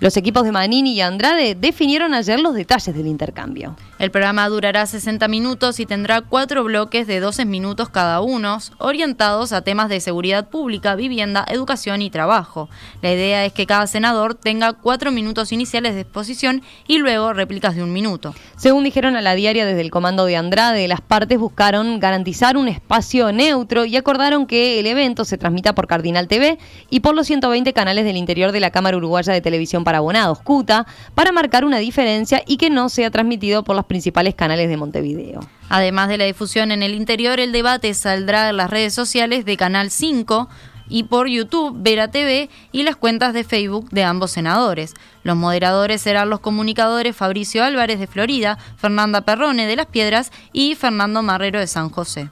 Los 0.00 0.16
equipos 0.16 0.42
de 0.44 0.52
Manini 0.52 0.94
y 0.94 1.00
Andrade 1.00 1.54
definieron 1.54 2.14
ayer 2.14 2.40
los 2.40 2.54
detalles 2.54 2.94
del 2.94 3.06
intercambio. 3.06 3.76
El 4.00 4.10
programa 4.10 4.48
durará 4.48 4.84
60 4.86 5.28
minutos 5.28 5.78
y 5.78 5.86
tendrá 5.86 6.20
cuatro 6.20 6.64
bloques 6.64 7.06
de 7.06 7.20
12 7.20 7.44
minutos 7.44 7.88
cada 7.88 8.20
uno, 8.20 8.58
orientados 8.78 9.52
a 9.52 9.62
temas 9.62 9.88
de 9.88 10.00
seguridad 10.00 10.48
pública, 10.48 10.96
vivienda, 10.96 11.44
educación 11.48 12.02
y 12.02 12.10
trabajo. 12.10 12.68
La 13.02 13.12
idea 13.12 13.44
es 13.44 13.52
que 13.52 13.66
cada 13.66 13.86
senador 13.86 14.34
tenga 14.34 14.72
cuatro 14.72 15.12
minutos 15.12 15.52
iniciales 15.52 15.94
de 15.94 16.00
exposición 16.00 16.62
y 16.88 16.98
luego 16.98 17.32
réplicas 17.32 17.76
de 17.76 17.84
un 17.84 17.92
minuto. 17.92 18.34
Según 18.56 18.82
dijeron 18.82 19.14
a 19.16 19.22
la 19.22 19.36
diaria 19.36 19.64
desde 19.64 19.80
el 19.80 19.92
comando 19.92 20.26
de 20.26 20.36
Andrade, 20.36 20.88
las 20.88 21.00
partes 21.00 21.38
buscaron 21.38 22.00
garantizar 22.00 22.56
un 22.56 22.66
espacio 22.66 23.30
neutro 23.32 23.84
y 23.84 23.96
acordaron 23.96 24.46
que 24.46 24.80
el 24.80 24.86
evento 24.86 25.24
se 25.24 25.38
transmita 25.38 25.74
por 25.74 25.86
Cardinal 25.86 26.26
TV 26.26 26.58
y 26.90 27.00
por 27.00 27.14
los 27.14 27.28
120 27.28 27.72
canales 27.72 28.04
del 28.04 28.16
interior 28.16 28.50
de 28.50 28.60
la 28.60 28.70
Cámara 28.70 28.96
Uruguaya 28.96 29.32
de 29.32 29.40
Televisión 29.40 29.83
para 29.84 29.98
Abonados, 29.98 30.40
CUTA, 30.40 30.86
para 31.14 31.32
marcar 31.32 31.64
una 31.64 31.78
diferencia 31.78 32.42
y 32.46 32.56
que 32.56 32.70
no 32.70 32.88
sea 32.88 33.10
transmitido 33.10 33.62
por 33.62 33.76
las 33.76 33.84
principales 33.84 34.34
canales 34.34 34.68
de 34.68 34.76
Montevideo. 34.76 35.40
Además 35.68 36.08
de 36.08 36.18
la 36.18 36.24
difusión 36.24 36.72
en 36.72 36.82
el 36.82 36.94
interior, 36.94 37.38
el 37.40 37.52
debate 37.52 37.94
saldrá 37.94 38.48
en 38.50 38.56
las 38.56 38.70
redes 38.70 38.94
sociales 38.94 39.44
de 39.44 39.56
Canal 39.56 39.90
5, 39.90 40.48
y 40.88 41.04
por 41.04 41.28
YouTube 41.28 41.74
Vera 41.78 42.08
TV 42.08 42.50
y 42.72 42.82
las 42.82 42.96
cuentas 42.96 43.32
de 43.32 43.44
Facebook 43.44 43.88
de 43.90 44.04
ambos 44.04 44.30
senadores. 44.30 44.94
Los 45.22 45.36
moderadores 45.36 46.02
serán 46.02 46.30
los 46.30 46.40
comunicadores 46.40 47.16
Fabricio 47.16 47.64
Álvarez 47.64 47.98
de 47.98 48.06
Florida, 48.06 48.58
Fernanda 48.76 49.22
Perrone 49.22 49.66
de 49.66 49.76
Las 49.76 49.86
Piedras 49.86 50.30
y 50.52 50.74
Fernando 50.74 51.22
Marrero 51.22 51.58
de 51.58 51.66
San 51.66 51.90
José. 51.90 52.30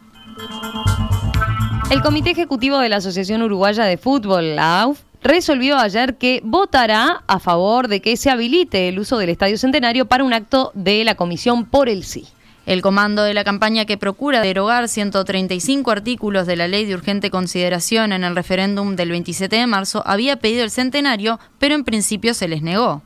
El 1.91 2.01
Comité 2.03 2.31
Ejecutivo 2.31 2.79
de 2.79 2.89
la 2.89 2.97
Asociación 2.97 3.43
Uruguaya 3.43 3.85
de 3.85 3.99
Fútbol, 3.99 4.57
la 4.57 4.83
AUF, 4.83 5.01
resolvió 5.23 5.79
ayer 5.79 6.17
que 6.17 6.41
votará 6.45 7.23
a 7.27 7.39
favor 7.39 7.89
de 7.89 8.01
que 8.01 8.17
se 8.17 8.31
habilite 8.31 8.89
el 8.89 8.99
uso 8.99 9.19
del 9.19 9.31
Estadio 9.31 9.59
Centenario 9.59 10.07
para 10.07 10.25
un 10.25 10.33
acto 10.33 10.73
de 10.75 11.05
la 11.05 11.15
Comisión 11.15 11.65
por 11.65 11.89
el 11.89 12.05
Sí. 12.05 12.27
El 12.65 12.81
comando 12.81 13.25
de 13.25 13.35
la 13.35 13.43
campaña 13.43 13.87
que 13.87 13.99
procura 13.99 14.41
derogar 14.41 14.89
135 14.89 15.91
artículos 15.91 16.47
de 16.47 16.55
la 16.55 16.69
ley 16.69 16.85
de 16.85 16.95
urgente 16.95 17.29
consideración 17.29 18.13
en 18.13 18.23
el 18.23 18.37
referéndum 18.37 18.95
del 18.95 19.11
27 19.11 19.57
de 19.57 19.67
marzo 19.67 20.05
había 20.07 20.37
pedido 20.37 20.63
el 20.63 20.71
centenario, 20.71 21.41
pero 21.59 21.75
en 21.75 21.83
principio 21.83 22.35
se 22.35 22.47
les 22.47 22.63
negó. 22.63 23.03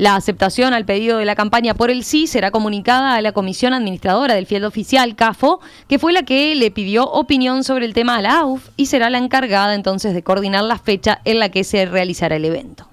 La 0.00 0.16
aceptación 0.16 0.72
al 0.72 0.86
pedido 0.86 1.18
de 1.18 1.26
la 1.26 1.34
campaña 1.34 1.74
por 1.74 1.90
el 1.90 2.04
sí 2.04 2.26
será 2.26 2.50
comunicada 2.50 3.16
a 3.16 3.20
la 3.20 3.32
Comisión 3.32 3.74
Administradora 3.74 4.32
del 4.32 4.46
Fiel 4.46 4.64
Oficial, 4.64 5.14
CAFO, 5.14 5.60
que 5.88 5.98
fue 5.98 6.14
la 6.14 6.22
que 6.22 6.54
le 6.54 6.70
pidió 6.70 7.04
opinión 7.04 7.64
sobre 7.64 7.84
el 7.84 7.92
tema 7.92 8.16
a 8.16 8.22
la 8.22 8.38
AUF 8.38 8.70
y 8.78 8.86
será 8.86 9.10
la 9.10 9.18
encargada 9.18 9.74
entonces 9.74 10.14
de 10.14 10.22
coordinar 10.22 10.64
la 10.64 10.78
fecha 10.78 11.20
en 11.26 11.38
la 11.38 11.50
que 11.50 11.64
se 11.64 11.84
realizará 11.84 12.36
el 12.36 12.46
evento. 12.46 12.86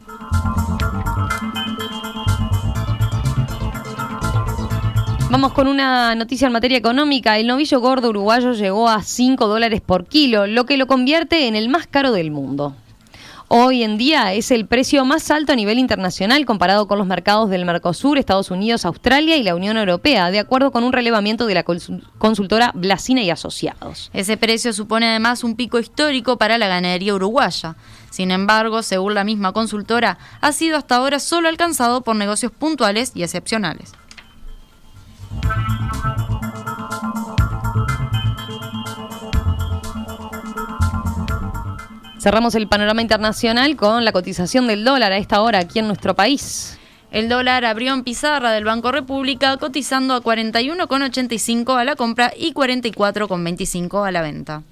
Vamos 5.31 5.53
con 5.53 5.69
una 5.69 6.13
noticia 6.13 6.47
en 6.47 6.51
materia 6.51 6.77
económica. 6.77 7.37
El 7.37 7.47
novillo 7.47 7.79
gordo 7.79 8.09
uruguayo 8.09 8.51
llegó 8.51 8.89
a 8.89 9.01
5 9.01 9.47
dólares 9.47 9.79
por 9.79 10.07
kilo, 10.07 10.45
lo 10.45 10.65
que 10.65 10.75
lo 10.75 10.87
convierte 10.87 11.47
en 11.47 11.55
el 11.55 11.69
más 11.69 11.87
caro 11.87 12.11
del 12.11 12.31
mundo. 12.31 12.75
Hoy 13.49 13.83
en 13.83 13.97
día 13.97 14.33
es 14.33 14.51
el 14.51 14.65
precio 14.65 15.05
más 15.05 15.31
alto 15.31 15.53
a 15.53 15.55
nivel 15.55 15.79
internacional 15.79 16.45
comparado 16.45 16.85
con 16.85 16.97
los 16.97 17.07
mercados 17.07 17.49
del 17.49 17.63
Mercosur, 17.63 18.17
Estados 18.17 18.51
Unidos, 18.51 18.83
Australia 18.83 19.37
y 19.37 19.43
la 19.43 19.55
Unión 19.55 19.77
Europea, 19.77 20.31
de 20.31 20.39
acuerdo 20.39 20.73
con 20.73 20.83
un 20.83 20.91
relevamiento 20.91 21.45
de 21.45 21.53
la 21.53 21.63
consultora 21.63 22.73
Blasina 22.75 23.23
y 23.23 23.29
Asociados. 23.29 24.11
Ese 24.11 24.35
precio 24.35 24.73
supone 24.73 25.07
además 25.07 25.45
un 25.45 25.55
pico 25.55 25.79
histórico 25.79 26.37
para 26.37 26.57
la 26.57 26.67
ganadería 26.67 27.15
uruguaya. 27.15 27.77
Sin 28.09 28.31
embargo, 28.31 28.83
según 28.83 29.13
la 29.13 29.23
misma 29.23 29.53
consultora, 29.53 30.17
ha 30.41 30.51
sido 30.51 30.75
hasta 30.75 30.97
ahora 30.97 31.19
solo 31.19 31.47
alcanzado 31.47 32.01
por 32.01 32.17
negocios 32.17 32.51
puntuales 32.51 33.13
y 33.15 33.23
excepcionales. 33.23 33.93
Cerramos 42.27 42.55
el 42.55 42.67
panorama 42.67 43.01
internacional 43.01 43.77
con 43.77 44.03
la 44.03 44.11
cotización 44.11 44.67
del 44.67 44.83
dólar 44.83 45.13
a 45.13 45.17
esta 45.17 45.39
hora 45.39 45.59
aquí 45.59 45.79
en 45.79 45.87
nuestro 45.87 46.13
país. 46.13 46.77
El 47.09 47.29
dólar 47.29 47.63
abrió 47.63 47.93
en 47.93 48.03
pizarra 48.03 48.51
del 48.51 48.65
Banco 48.65 48.91
República 48.91 49.55
cotizando 49.55 50.13
a 50.13 50.21
41,85 50.21 51.79
a 51.79 51.85
la 51.85 51.95
compra 51.95 52.33
y 52.37 52.51
44,25 52.51 54.05
a 54.05 54.11
la 54.11 54.21
venta. 54.21 54.63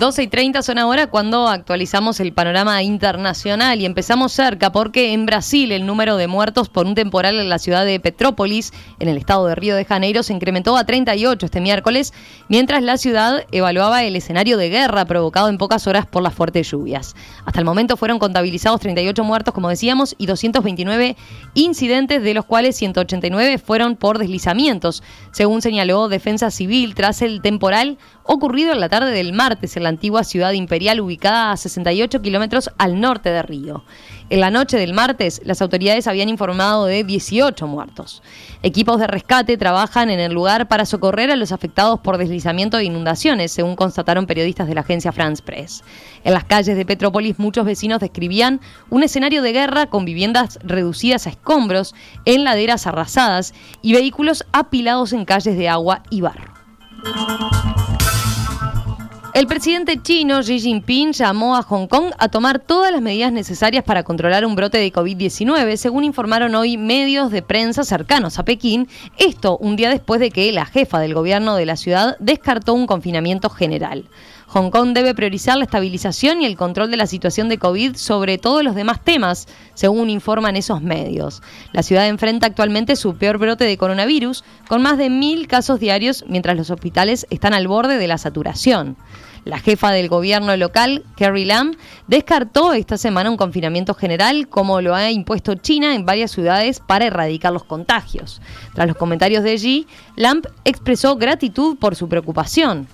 12 0.00 0.22
y 0.22 0.28
30 0.28 0.62
son 0.62 0.78
ahora 0.78 1.08
cuando 1.08 1.46
actualizamos 1.46 2.20
el 2.20 2.32
panorama 2.32 2.82
internacional 2.82 3.82
y 3.82 3.84
empezamos 3.84 4.32
cerca 4.32 4.72
porque 4.72 5.12
en 5.12 5.26
Brasil 5.26 5.72
el 5.72 5.84
número 5.84 6.16
de 6.16 6.26
muertos 6.26 6.70
por 6.70 6.86
un 6.86 6.94
temporal 6.94 7.38
en 7.38 7.50
la 7.50 7.58
ciudad 7.58 7.84
de 7.84 8.00
Petrópolis, 8.00 8.72
en 8.98 9.10
el 9.10 9.18
estado 9.18 9.46
de 9.46 9.54
Río 9.54 9.76
de 9.76 9.84
Janeiro, 9.84 10.22
se 10.22 10.32
incrementó 10.32 10.78
a 10.78 10.86
38 10.86 11.44
este 11.44 11.60
miércoles, 11.60 12.14
mientras 12.48 12.82
la 12.82 12.96
ciudad 12.96 13.44
evaluaba 13.52 14.02
el 14.02 14.16
escenario 14.16 14.56
de 14.56 14.70
guerra 14.70 15.04
provocado 15.04 15.50
en 15.50 15.58
pocas 15.58 15.86
horas 15.86 16.06
por 16.06 16.22
las 16.22 16.32
fuertes 16.32 16.70
lluvias. 16.70 17.14
Hasta 17.44 17.58
el 17.58 17.66
momento 17.66 17.98
fueron 17.98 18.18
contabilizados 18.18 18.80
38 18.80 19.22
muertos, 19.22 19.52
como 19.52 19.68
decíamos, 19.68 20.14
y 20.16 20.24
229 20.24 21.14
incidentes, 21.52 22.22
de 22.22 22.32
los 22.32 22.46
cuales 22.46 22.74
189 22.76 23.58
fueron 23.58 23.96
por 23.96 24.16
deslizamientos, 24.16 25.02
según 25.30 25.60
señaló 25.60 26.08
Defensa 26.08 26.50
Civil 26.50 26.94
tras 26.94 27.20
el 27.20 27.42
temporal 27.42 27.98
ocurrido 28.24 28.72
en 28.72 28.80
la 28.80 28.88
tarde 28.88 29.10
del 29.10 29.34
martes 29.34 29.76
en 29.76 29.82
la 29.82 29.89
antigua 29.90 30.24
ciudad 30.24 30.52
imperial 30.52 31.00
ubicada 31.00 31.52
a 31.52 31.56
68 31.56 32.22
kilómetros 32.22 32.70
al 32.78 32.98
norte 33.00 33.28
de 33.28 33.42
Río. 33.42 33.84
En 34.30 34.40
la 34.40 34.50
noche 34.50 34.78
del 34.78 34.94
martes, 34.94 35.42
las 35.44 35.60
autoridades 35.60 36.06
habían 36.06 36.28
informado 36.28 36.86
de 36.86 37.02
18 37.02 37.66
muertos. 37.66 38.22
Equipos 38.62 39.00
de 39.00 39.08
rescate 39.08 39.56
trabajan 39.56 40.08
en 40.08 40.20
el 40.20 40.32
lugar 40.32 40.68
para 40.68 40.86
socorrer 40.86 41.32
a 41.32 41.36
los 41.36 41.50
afectados 41.50 41.98
por 42.00 42.16
deslizamiento 42.16 42.78
e 42.78 42.84
inundaciones, 42.84 43.50
según 43.50 43.74
constataron 43.74 44.26
periodistas 44.26 44.68
de 44.68 44.76
la 44.76 44.82
agencia 44.82 45.10
France 45.10 45.42
Press. 45.42 45.82
En 46.22 46.32
las 46.32 46.44
calles 46.44 46.76
de 46.76 46.86
Petrópolis, 46.86 47.40
muchos 47.40 47.66
vecinos 47.66 47.98
describían 47.98 48.60
un 48.88 49.02
escenario 49.02 49.42
de 49.42 49.52
guerra 49.52 49.86
con 49.86 50.04
viviendas 50.04 50.60
reducidas 50.62 51.26
a 51.26 51.30
escombros, 51.30 51.94
en 52.24 52.44
laderas 52.44 52.86
arrasadas 52.86 53.52
y 53.82 53.94
vehículos 53.94 54.46
apilados 54.52 55.12
en 55.12 55.24
calles 55.24 55.56
de 55.56 55.68
agua 55.68 56.04
y 56.08 56.20
barro. 56.20 56.54
El 59.40 59.46
presidente 59.46 59.98
chino 60.02 60.40
Xi 60.40 60.60
Jinping 60.60 61.12
llamó 61.12 61.56
a 61.56 61.62
Hong 61.62 61.86
Kong 61.86 62.12
a 62.18 62.28
tomar 62.28 62.58
todas 62.58 62.92
las 62.92 63.00
medidas 63.00 63.32
necesarias 63.32 63.82
para 63.82 64.02
controlar 64.02 64.44
un 64.44 64.54
brote 64.54 64.76
de 64.76 64.92
COVID-19, 64.92 65.76
según 65.76 66.04
informaron 66.04 66.54
hoy 66.54 66.76
medios 66.76 67.30
de 67.30 67.40
prensa 67.40 67.82
cercanos 67.84 68.38
a 68.38 68.44
Pekín, 68.44 68.86
esto 69.16 69.56
un 69.56 69.76
día 69.76 69.88
después 69.88 70.20
de 70.20 70.30
que 70.30 70.52
la 70.52 70.66
jefa 70.66 71.00
del 71.00 71.14
gobierno 71.14 71.56
de 71.56 71.64
la 71.64 71.76
ciudad 71.76 72.18
descartó 72.20 72.74
un 72.74 72.86
confinamiento 72.86 73.48
general. 73.48 74.10
Hong 74.48 74.70
Kong 74.70 74.92
debe 74.92 75.14
priorizar 75.14 75.56
la 75.56 75.64
estabilización 75.64 76.42
y 76.42 76.44
el 76.44 76.56
control 76.56 76.90
de 76.90 76.98
la 76.98 77.06
situación 77.06 77.48
de 77.48 77.56
COVID 77.56 77.96
sobre 77.96 78.36
todos 78.36 78.62
los 78.62 78.74
demás 78.74 79.02
temas, 79.02 79.46
según 79.72 80.10
informan 80.10 80.56
esos 80.56 80.82
medios. 80.82 81.40
La 81.72 81.82
ciudad 81.82 82.08
enfrenta 82.08 82.48
actualmente 82.48 82.94
su 82.94 83.14
peor 83.14 83.38
brote 83.38 83.64
de 83.64 83.78
coronavirus, 83.78 84.44
con 84.68 84.82
más 84.82 84.98
de 84.98 85.08
mil 85.08 85.46
casos 85.46 85.80
diarios, 85.80 86.24
mientras 86.28 86.58
los 86.58 86.68
hospitales 86.68 87.26
están 87.30 87.54
al 87.54 87.68
borde 87.68 87.96
de 87.96 88.08
la 88.08 88.18
saturación. 88.18 88.96
La 89.44 89.58
jefa 89.58 89.90
del 89.90 90.08
gobierno 90.08 90.54
local, 90.56 91.04
Carrie 91.16 91.46
Lam, 91.46 91.74
descartó 92.06 92.74
esta 92.74 92.98
semana 92.98 93.30
un 93.30 93.38
confinamiento 93.38 93.94
general 93.94 94.48
como 94.48 94.82
lo 94.82 94.94
ha 94.94 95.10
impuesto 95.10 95.54
China 95.54 95.94
en 95.94 96.04
varias 96.04 96.30
ciudades 96.30 96.80
para 96.80 97.06
erradicar 97.06 97.52
los 97.52 97.64
contagios. 97.64 98.42
Tras 98.74 98.86
los 98.86 98.96
comentarios 98.96 99.42
de 99.42 99.54
Xi, 99.54 99.86
Lam 100.16 100.42
expresó 100.64 101.16
gratitud 101.16 101.78
por 101.78 101.96
su 101.96 102.08
preocupación. 102.08 102.86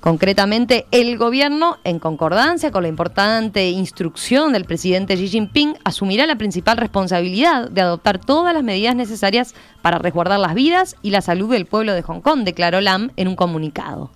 Concretamente, 0.00 0.86
el 0.92 1.18
gobierno, 1.18 1.76
en 1.84 1.98
concordancia 1.98 2.70
con 2.70 2.82
la 2.82 2.88
importante 2.88 3.68
instrucción 3.68 4.54
del 4.54 4.64
presidente 4.64 5.14
Xi 5.14 5.28
Jinping, 5.28 5.76
asumirá 5.84 6.26
la 6.26 6.36
principal 6.36 6.78
responsabilidad 6.78 7.70
de 7.70 7.82
adoptar 7.82 8.18
todas 8.18 8.54
las 8.54 8.62
medidas 8.62 8.96
necesarias 8.96 9.54
para 9.82 9.98
resguardar 9.98 10.40
las 10.40 10.54
vidas 10.54 10.96
y 11.02 11.10
la 11.10 11.20
salud 11.20 11.50
del 11.50 11.66
pueblo 11.66 11.92
de 11.92 12.02
Hong 12.02 12.20
Kong, 12.20 12.44
declaró 12.44 12.80
Lam 12.80 13.12
en 13.16 13.28
un 13.28 13.36
comunicado. 13.36 14.10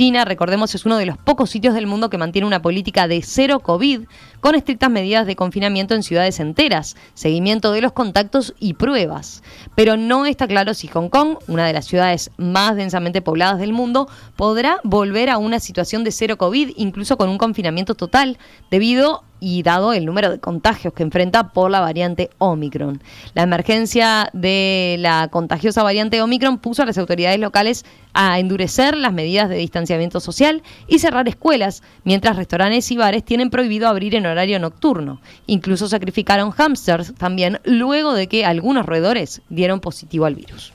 China, 0.00 0.24
recordemos, 0.24 0.74
es 0.74 0.86
uno 0.86 0.96
de 0.96 1.04
los 1.04 1.18
pocos 1.18 1.50
sitios 1.50 1.74
del 1.74 1.86
mundo 1.86 2.08
que 2.08 2.16
mantiene 2.16 2.46
una 2.46 2.62
política 2.62 3.06
de 3.06 3.20
cero 3.20 3.60
COVID, 3.60 4.04
con 4.40 4.54
estrictas 4.54 4.88
medidas 4.88 5.26
de 5.26 5.36
confinamiento 5.36 5.94
en 5.94 6.02
ciudades 6.02 6.40
enteras, 6.40 6.96
seguimiento 7.12 7.70
de 7.70 7.82
los 7.82 7.92
contactos 7.92 8.54
y 8.58 8.72
pruebas. 8.72 9.42
Pero 9.74 9.98
no 9.98 10.24
está 10.24 10.48
claro 10.48 10.72
si 10.72 10.88
Hong 10.88 11.10
Kong, 11.10 11.36
una 11.48 11.66
de 11.66 11.74
las 11.74 11.84
ciudades 11.84 12.30
más 12.38 12.76
densamente 12.76 13.20
pobladas 13.20 13.58
del 13.58 13.74
mundo, 13.74 14.08
podrá 14.36 14.80
volver 14.84 15.28
a 15.28 15.36
una 15.36 15.60
situación 15.60 16.02
de 16.02 16.12
cero 16.12 16.38
COVID, 16.38 16.70
incluso 16.76 17.18
con 17.18 17.28
un 17.28 17.36
confinamiento 17.36 17.94
total, 17.94 18.38
debido 18.70 19.22
y 19.40 19.62
dado 19.62 19.92
el 19.92 20.06
número 20.06 20.30
de 20.30 20.38
contagios 20.38 20.94
que 20.94 21.02
enfrenta 21.02 21.48
por 21.48 21.70
la 21.70 21.80
variante 21.80 22.30
Omicron. 22.38 23.02
La 23.34 23.42
emergencia 23.42 24.30
de 24.32 24.96
la 24.98 25.28
contagiosa 25.28 25.82
variante 25.82 26.22
Omicron 26.22 26.58
puso 26.58 26.82
a 26.82 26.86
las 26.86 26.98
autoridades 26.98 27.40
locales 27.40 27.84
a 28.12 28.38
endurecer 28.38 28.96
las 28.96 29.12
medidas 29.12 29.48
de 29.48 29.56
distanciamiento 29.56 30.20
social 30.20 30.62
y 30.86 30.98
cerrar 30.98 31.28
escuelas, 31.28 31.82
mientras 32.04 32.36
restaurantes 32.36 32.90
y 32.90 32.96
bares 32.96 33.24
tienen 33.24 33.50
prohibido 33.50 33.88
abrir 33.88 34.14
en 34.14 34.26
horario 34.26 34.58
nocturno. 34.58 35.20
Incluso 35.46 35.88
sacrificaron 35.88 36.50
hamsters 36.50 37.14
también 37.14 37.60
luego 37.64 38.12
de 38.12 38.26
que 38.26 38.44
algunos 38.44 38.86
roedores 38.86 39.42
dieron 39.48 39.80
positivo 39.80 40.26
al 40.26 40.34
virus. 40.34 40.72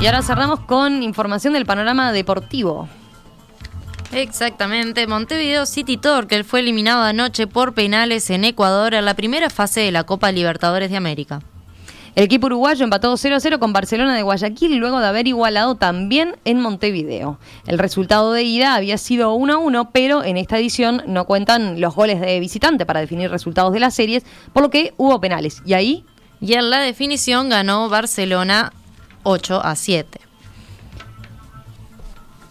Y 0.00 0.06
ahora 0.06 0.22
cerramos 0.22 0.60
con 0.60 1.02
información 1.02 1.52
del 1.52 1.64
panorama 1.64 2.12
deportivo. 2.12 2.88
Exactamente, 4.12 5.06
Montevideo 5.06 5.64
City 5.64 5.96
Torque 5.96 6.44
fue 6.44 6.60
eliminado 6.60 7.02
anoche 7.02 7.46
por 7.46 7.72
penales 7.72 8.28
en 8.28 8.44
Ecuador 8.44 8.92
en 8.92 9.06
la 9.06 9.14
primera 9.14 9.48
fase 9.48 9.80
de 9.80 9.90
la 9.90 10.04
Copa 10.04 10.30
Libertadores 10.30 10.90
de 10.90 10.98
América. 10.98 11.40
El 12.14 12.24
equipo 12.24 12.44
uruguayo 12.46 12.84
empató 12.84 13.14
0-0 13.14 13.58
con 13.58 13.72
Barcelona 13.72 14.14
de 14.14 14.20
Guayaquil 14.20 14.76
luego 14.76 15.00
de 15.00 15.06
haber 15.06 15.26
igualado 15.28 15.76
también 15.76 16.36
en 16.44 16.60
Montevideo. 16.60 17.38
El 17.66 17.78
resultado 17.78 18.34
de 18.34 18.42
ida 18.42 18.74
había 18.74 18.98
sido 18.98 19.34
1-1, 19.34 19.88
pero 19.94 20.22
en 20.22 20.36
esta 20.36 20.58
edición 20.58 21.02
no 21.06 21.24
cuentan 21.24 21.80
los 21.80 21.94
goles 21.94 22.20
de 22.20 22.38
visitante 22.38 22.84
para 22.84 23.00
definir 23.00 23.30
resultados 23.30 23.72
de 23.72 23.80
las 23.80 23.94
series, 23.94 24.24
por 24.52 24.62
lo 24.62 24.68
que 24.68 24.92
hubo 24.98 25.22
penales. 25.22 25.62
Y 25.64 25.72
ahí 25.72 26.04
Y 26.38 26.52
en 26.52 26.68
la 26.68 26.80
definición 26.80 27.48
ganó 27.48 27.88
Barcelona 27.88 28.74
8 29.22 29.64
a 29.64 29.74
7. 29.74 30.21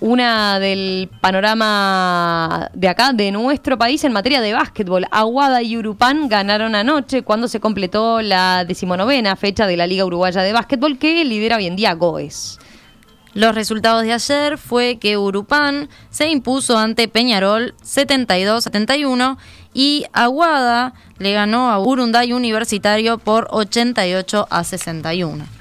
Una 0.01 0.60
del 0.60 1.12
panorama 1.22 2.72
de 2.74 2.88
acá, 2.88 3.13
de 3.13 3.31
nuestro 3.31 3.77
país, 3.77 4.03
en 4.03 4.12
materia 4.12 4.41
de 4.41 4.51
básquetbol. 4.51 5.05
Aguada 5.12 5.62
y 5.62 5.77
Urupán 5.77 6.27
ganaron 6.27 6.74
anoche 6.74 7.22
cuando 7.22 7.48
se 7.48 7.60
completó 7.60 8.20
la 8.24 8.65
decimonovena 8.65 9.36
fecha 9.36 9.67
de 9.67 9.77
la 9.77 9.86
Liga 9.86 10.03
Uruguaya 10.03 10.41
de 10.41 10.53
Básquetbol 10.53 10.98
que 10.98 11.24
lidera 11.24 11.58
hoy 11.58 11.67
en 11.67 11.75
día 11.75 11.93
Goes. 11.93 12.58
Los 13.36 13.53
resultados 13.53 14.01
de 14.01 14.13
ayer 14.13 14.58
fue 14.58 14.98
que 14.98 15.20
Urupán 15.20 15.88
se 16.10 16.29
impuso 16.29 16.79
ante 16.79 17.08
Peñarol 17.08 17.75
72-71 17.84 19.38
y 19.72 20.05
Aguada 20.13 20.96
le 21.20 21.31
ganó 21.34 21.70
a 21.70 21.79
Urunday 21.79 22.34
Universitario 22.34 23.20
por 23.20 23.48
88 23.51 24.48
a 24.50 24.63
61. 24.63 25.61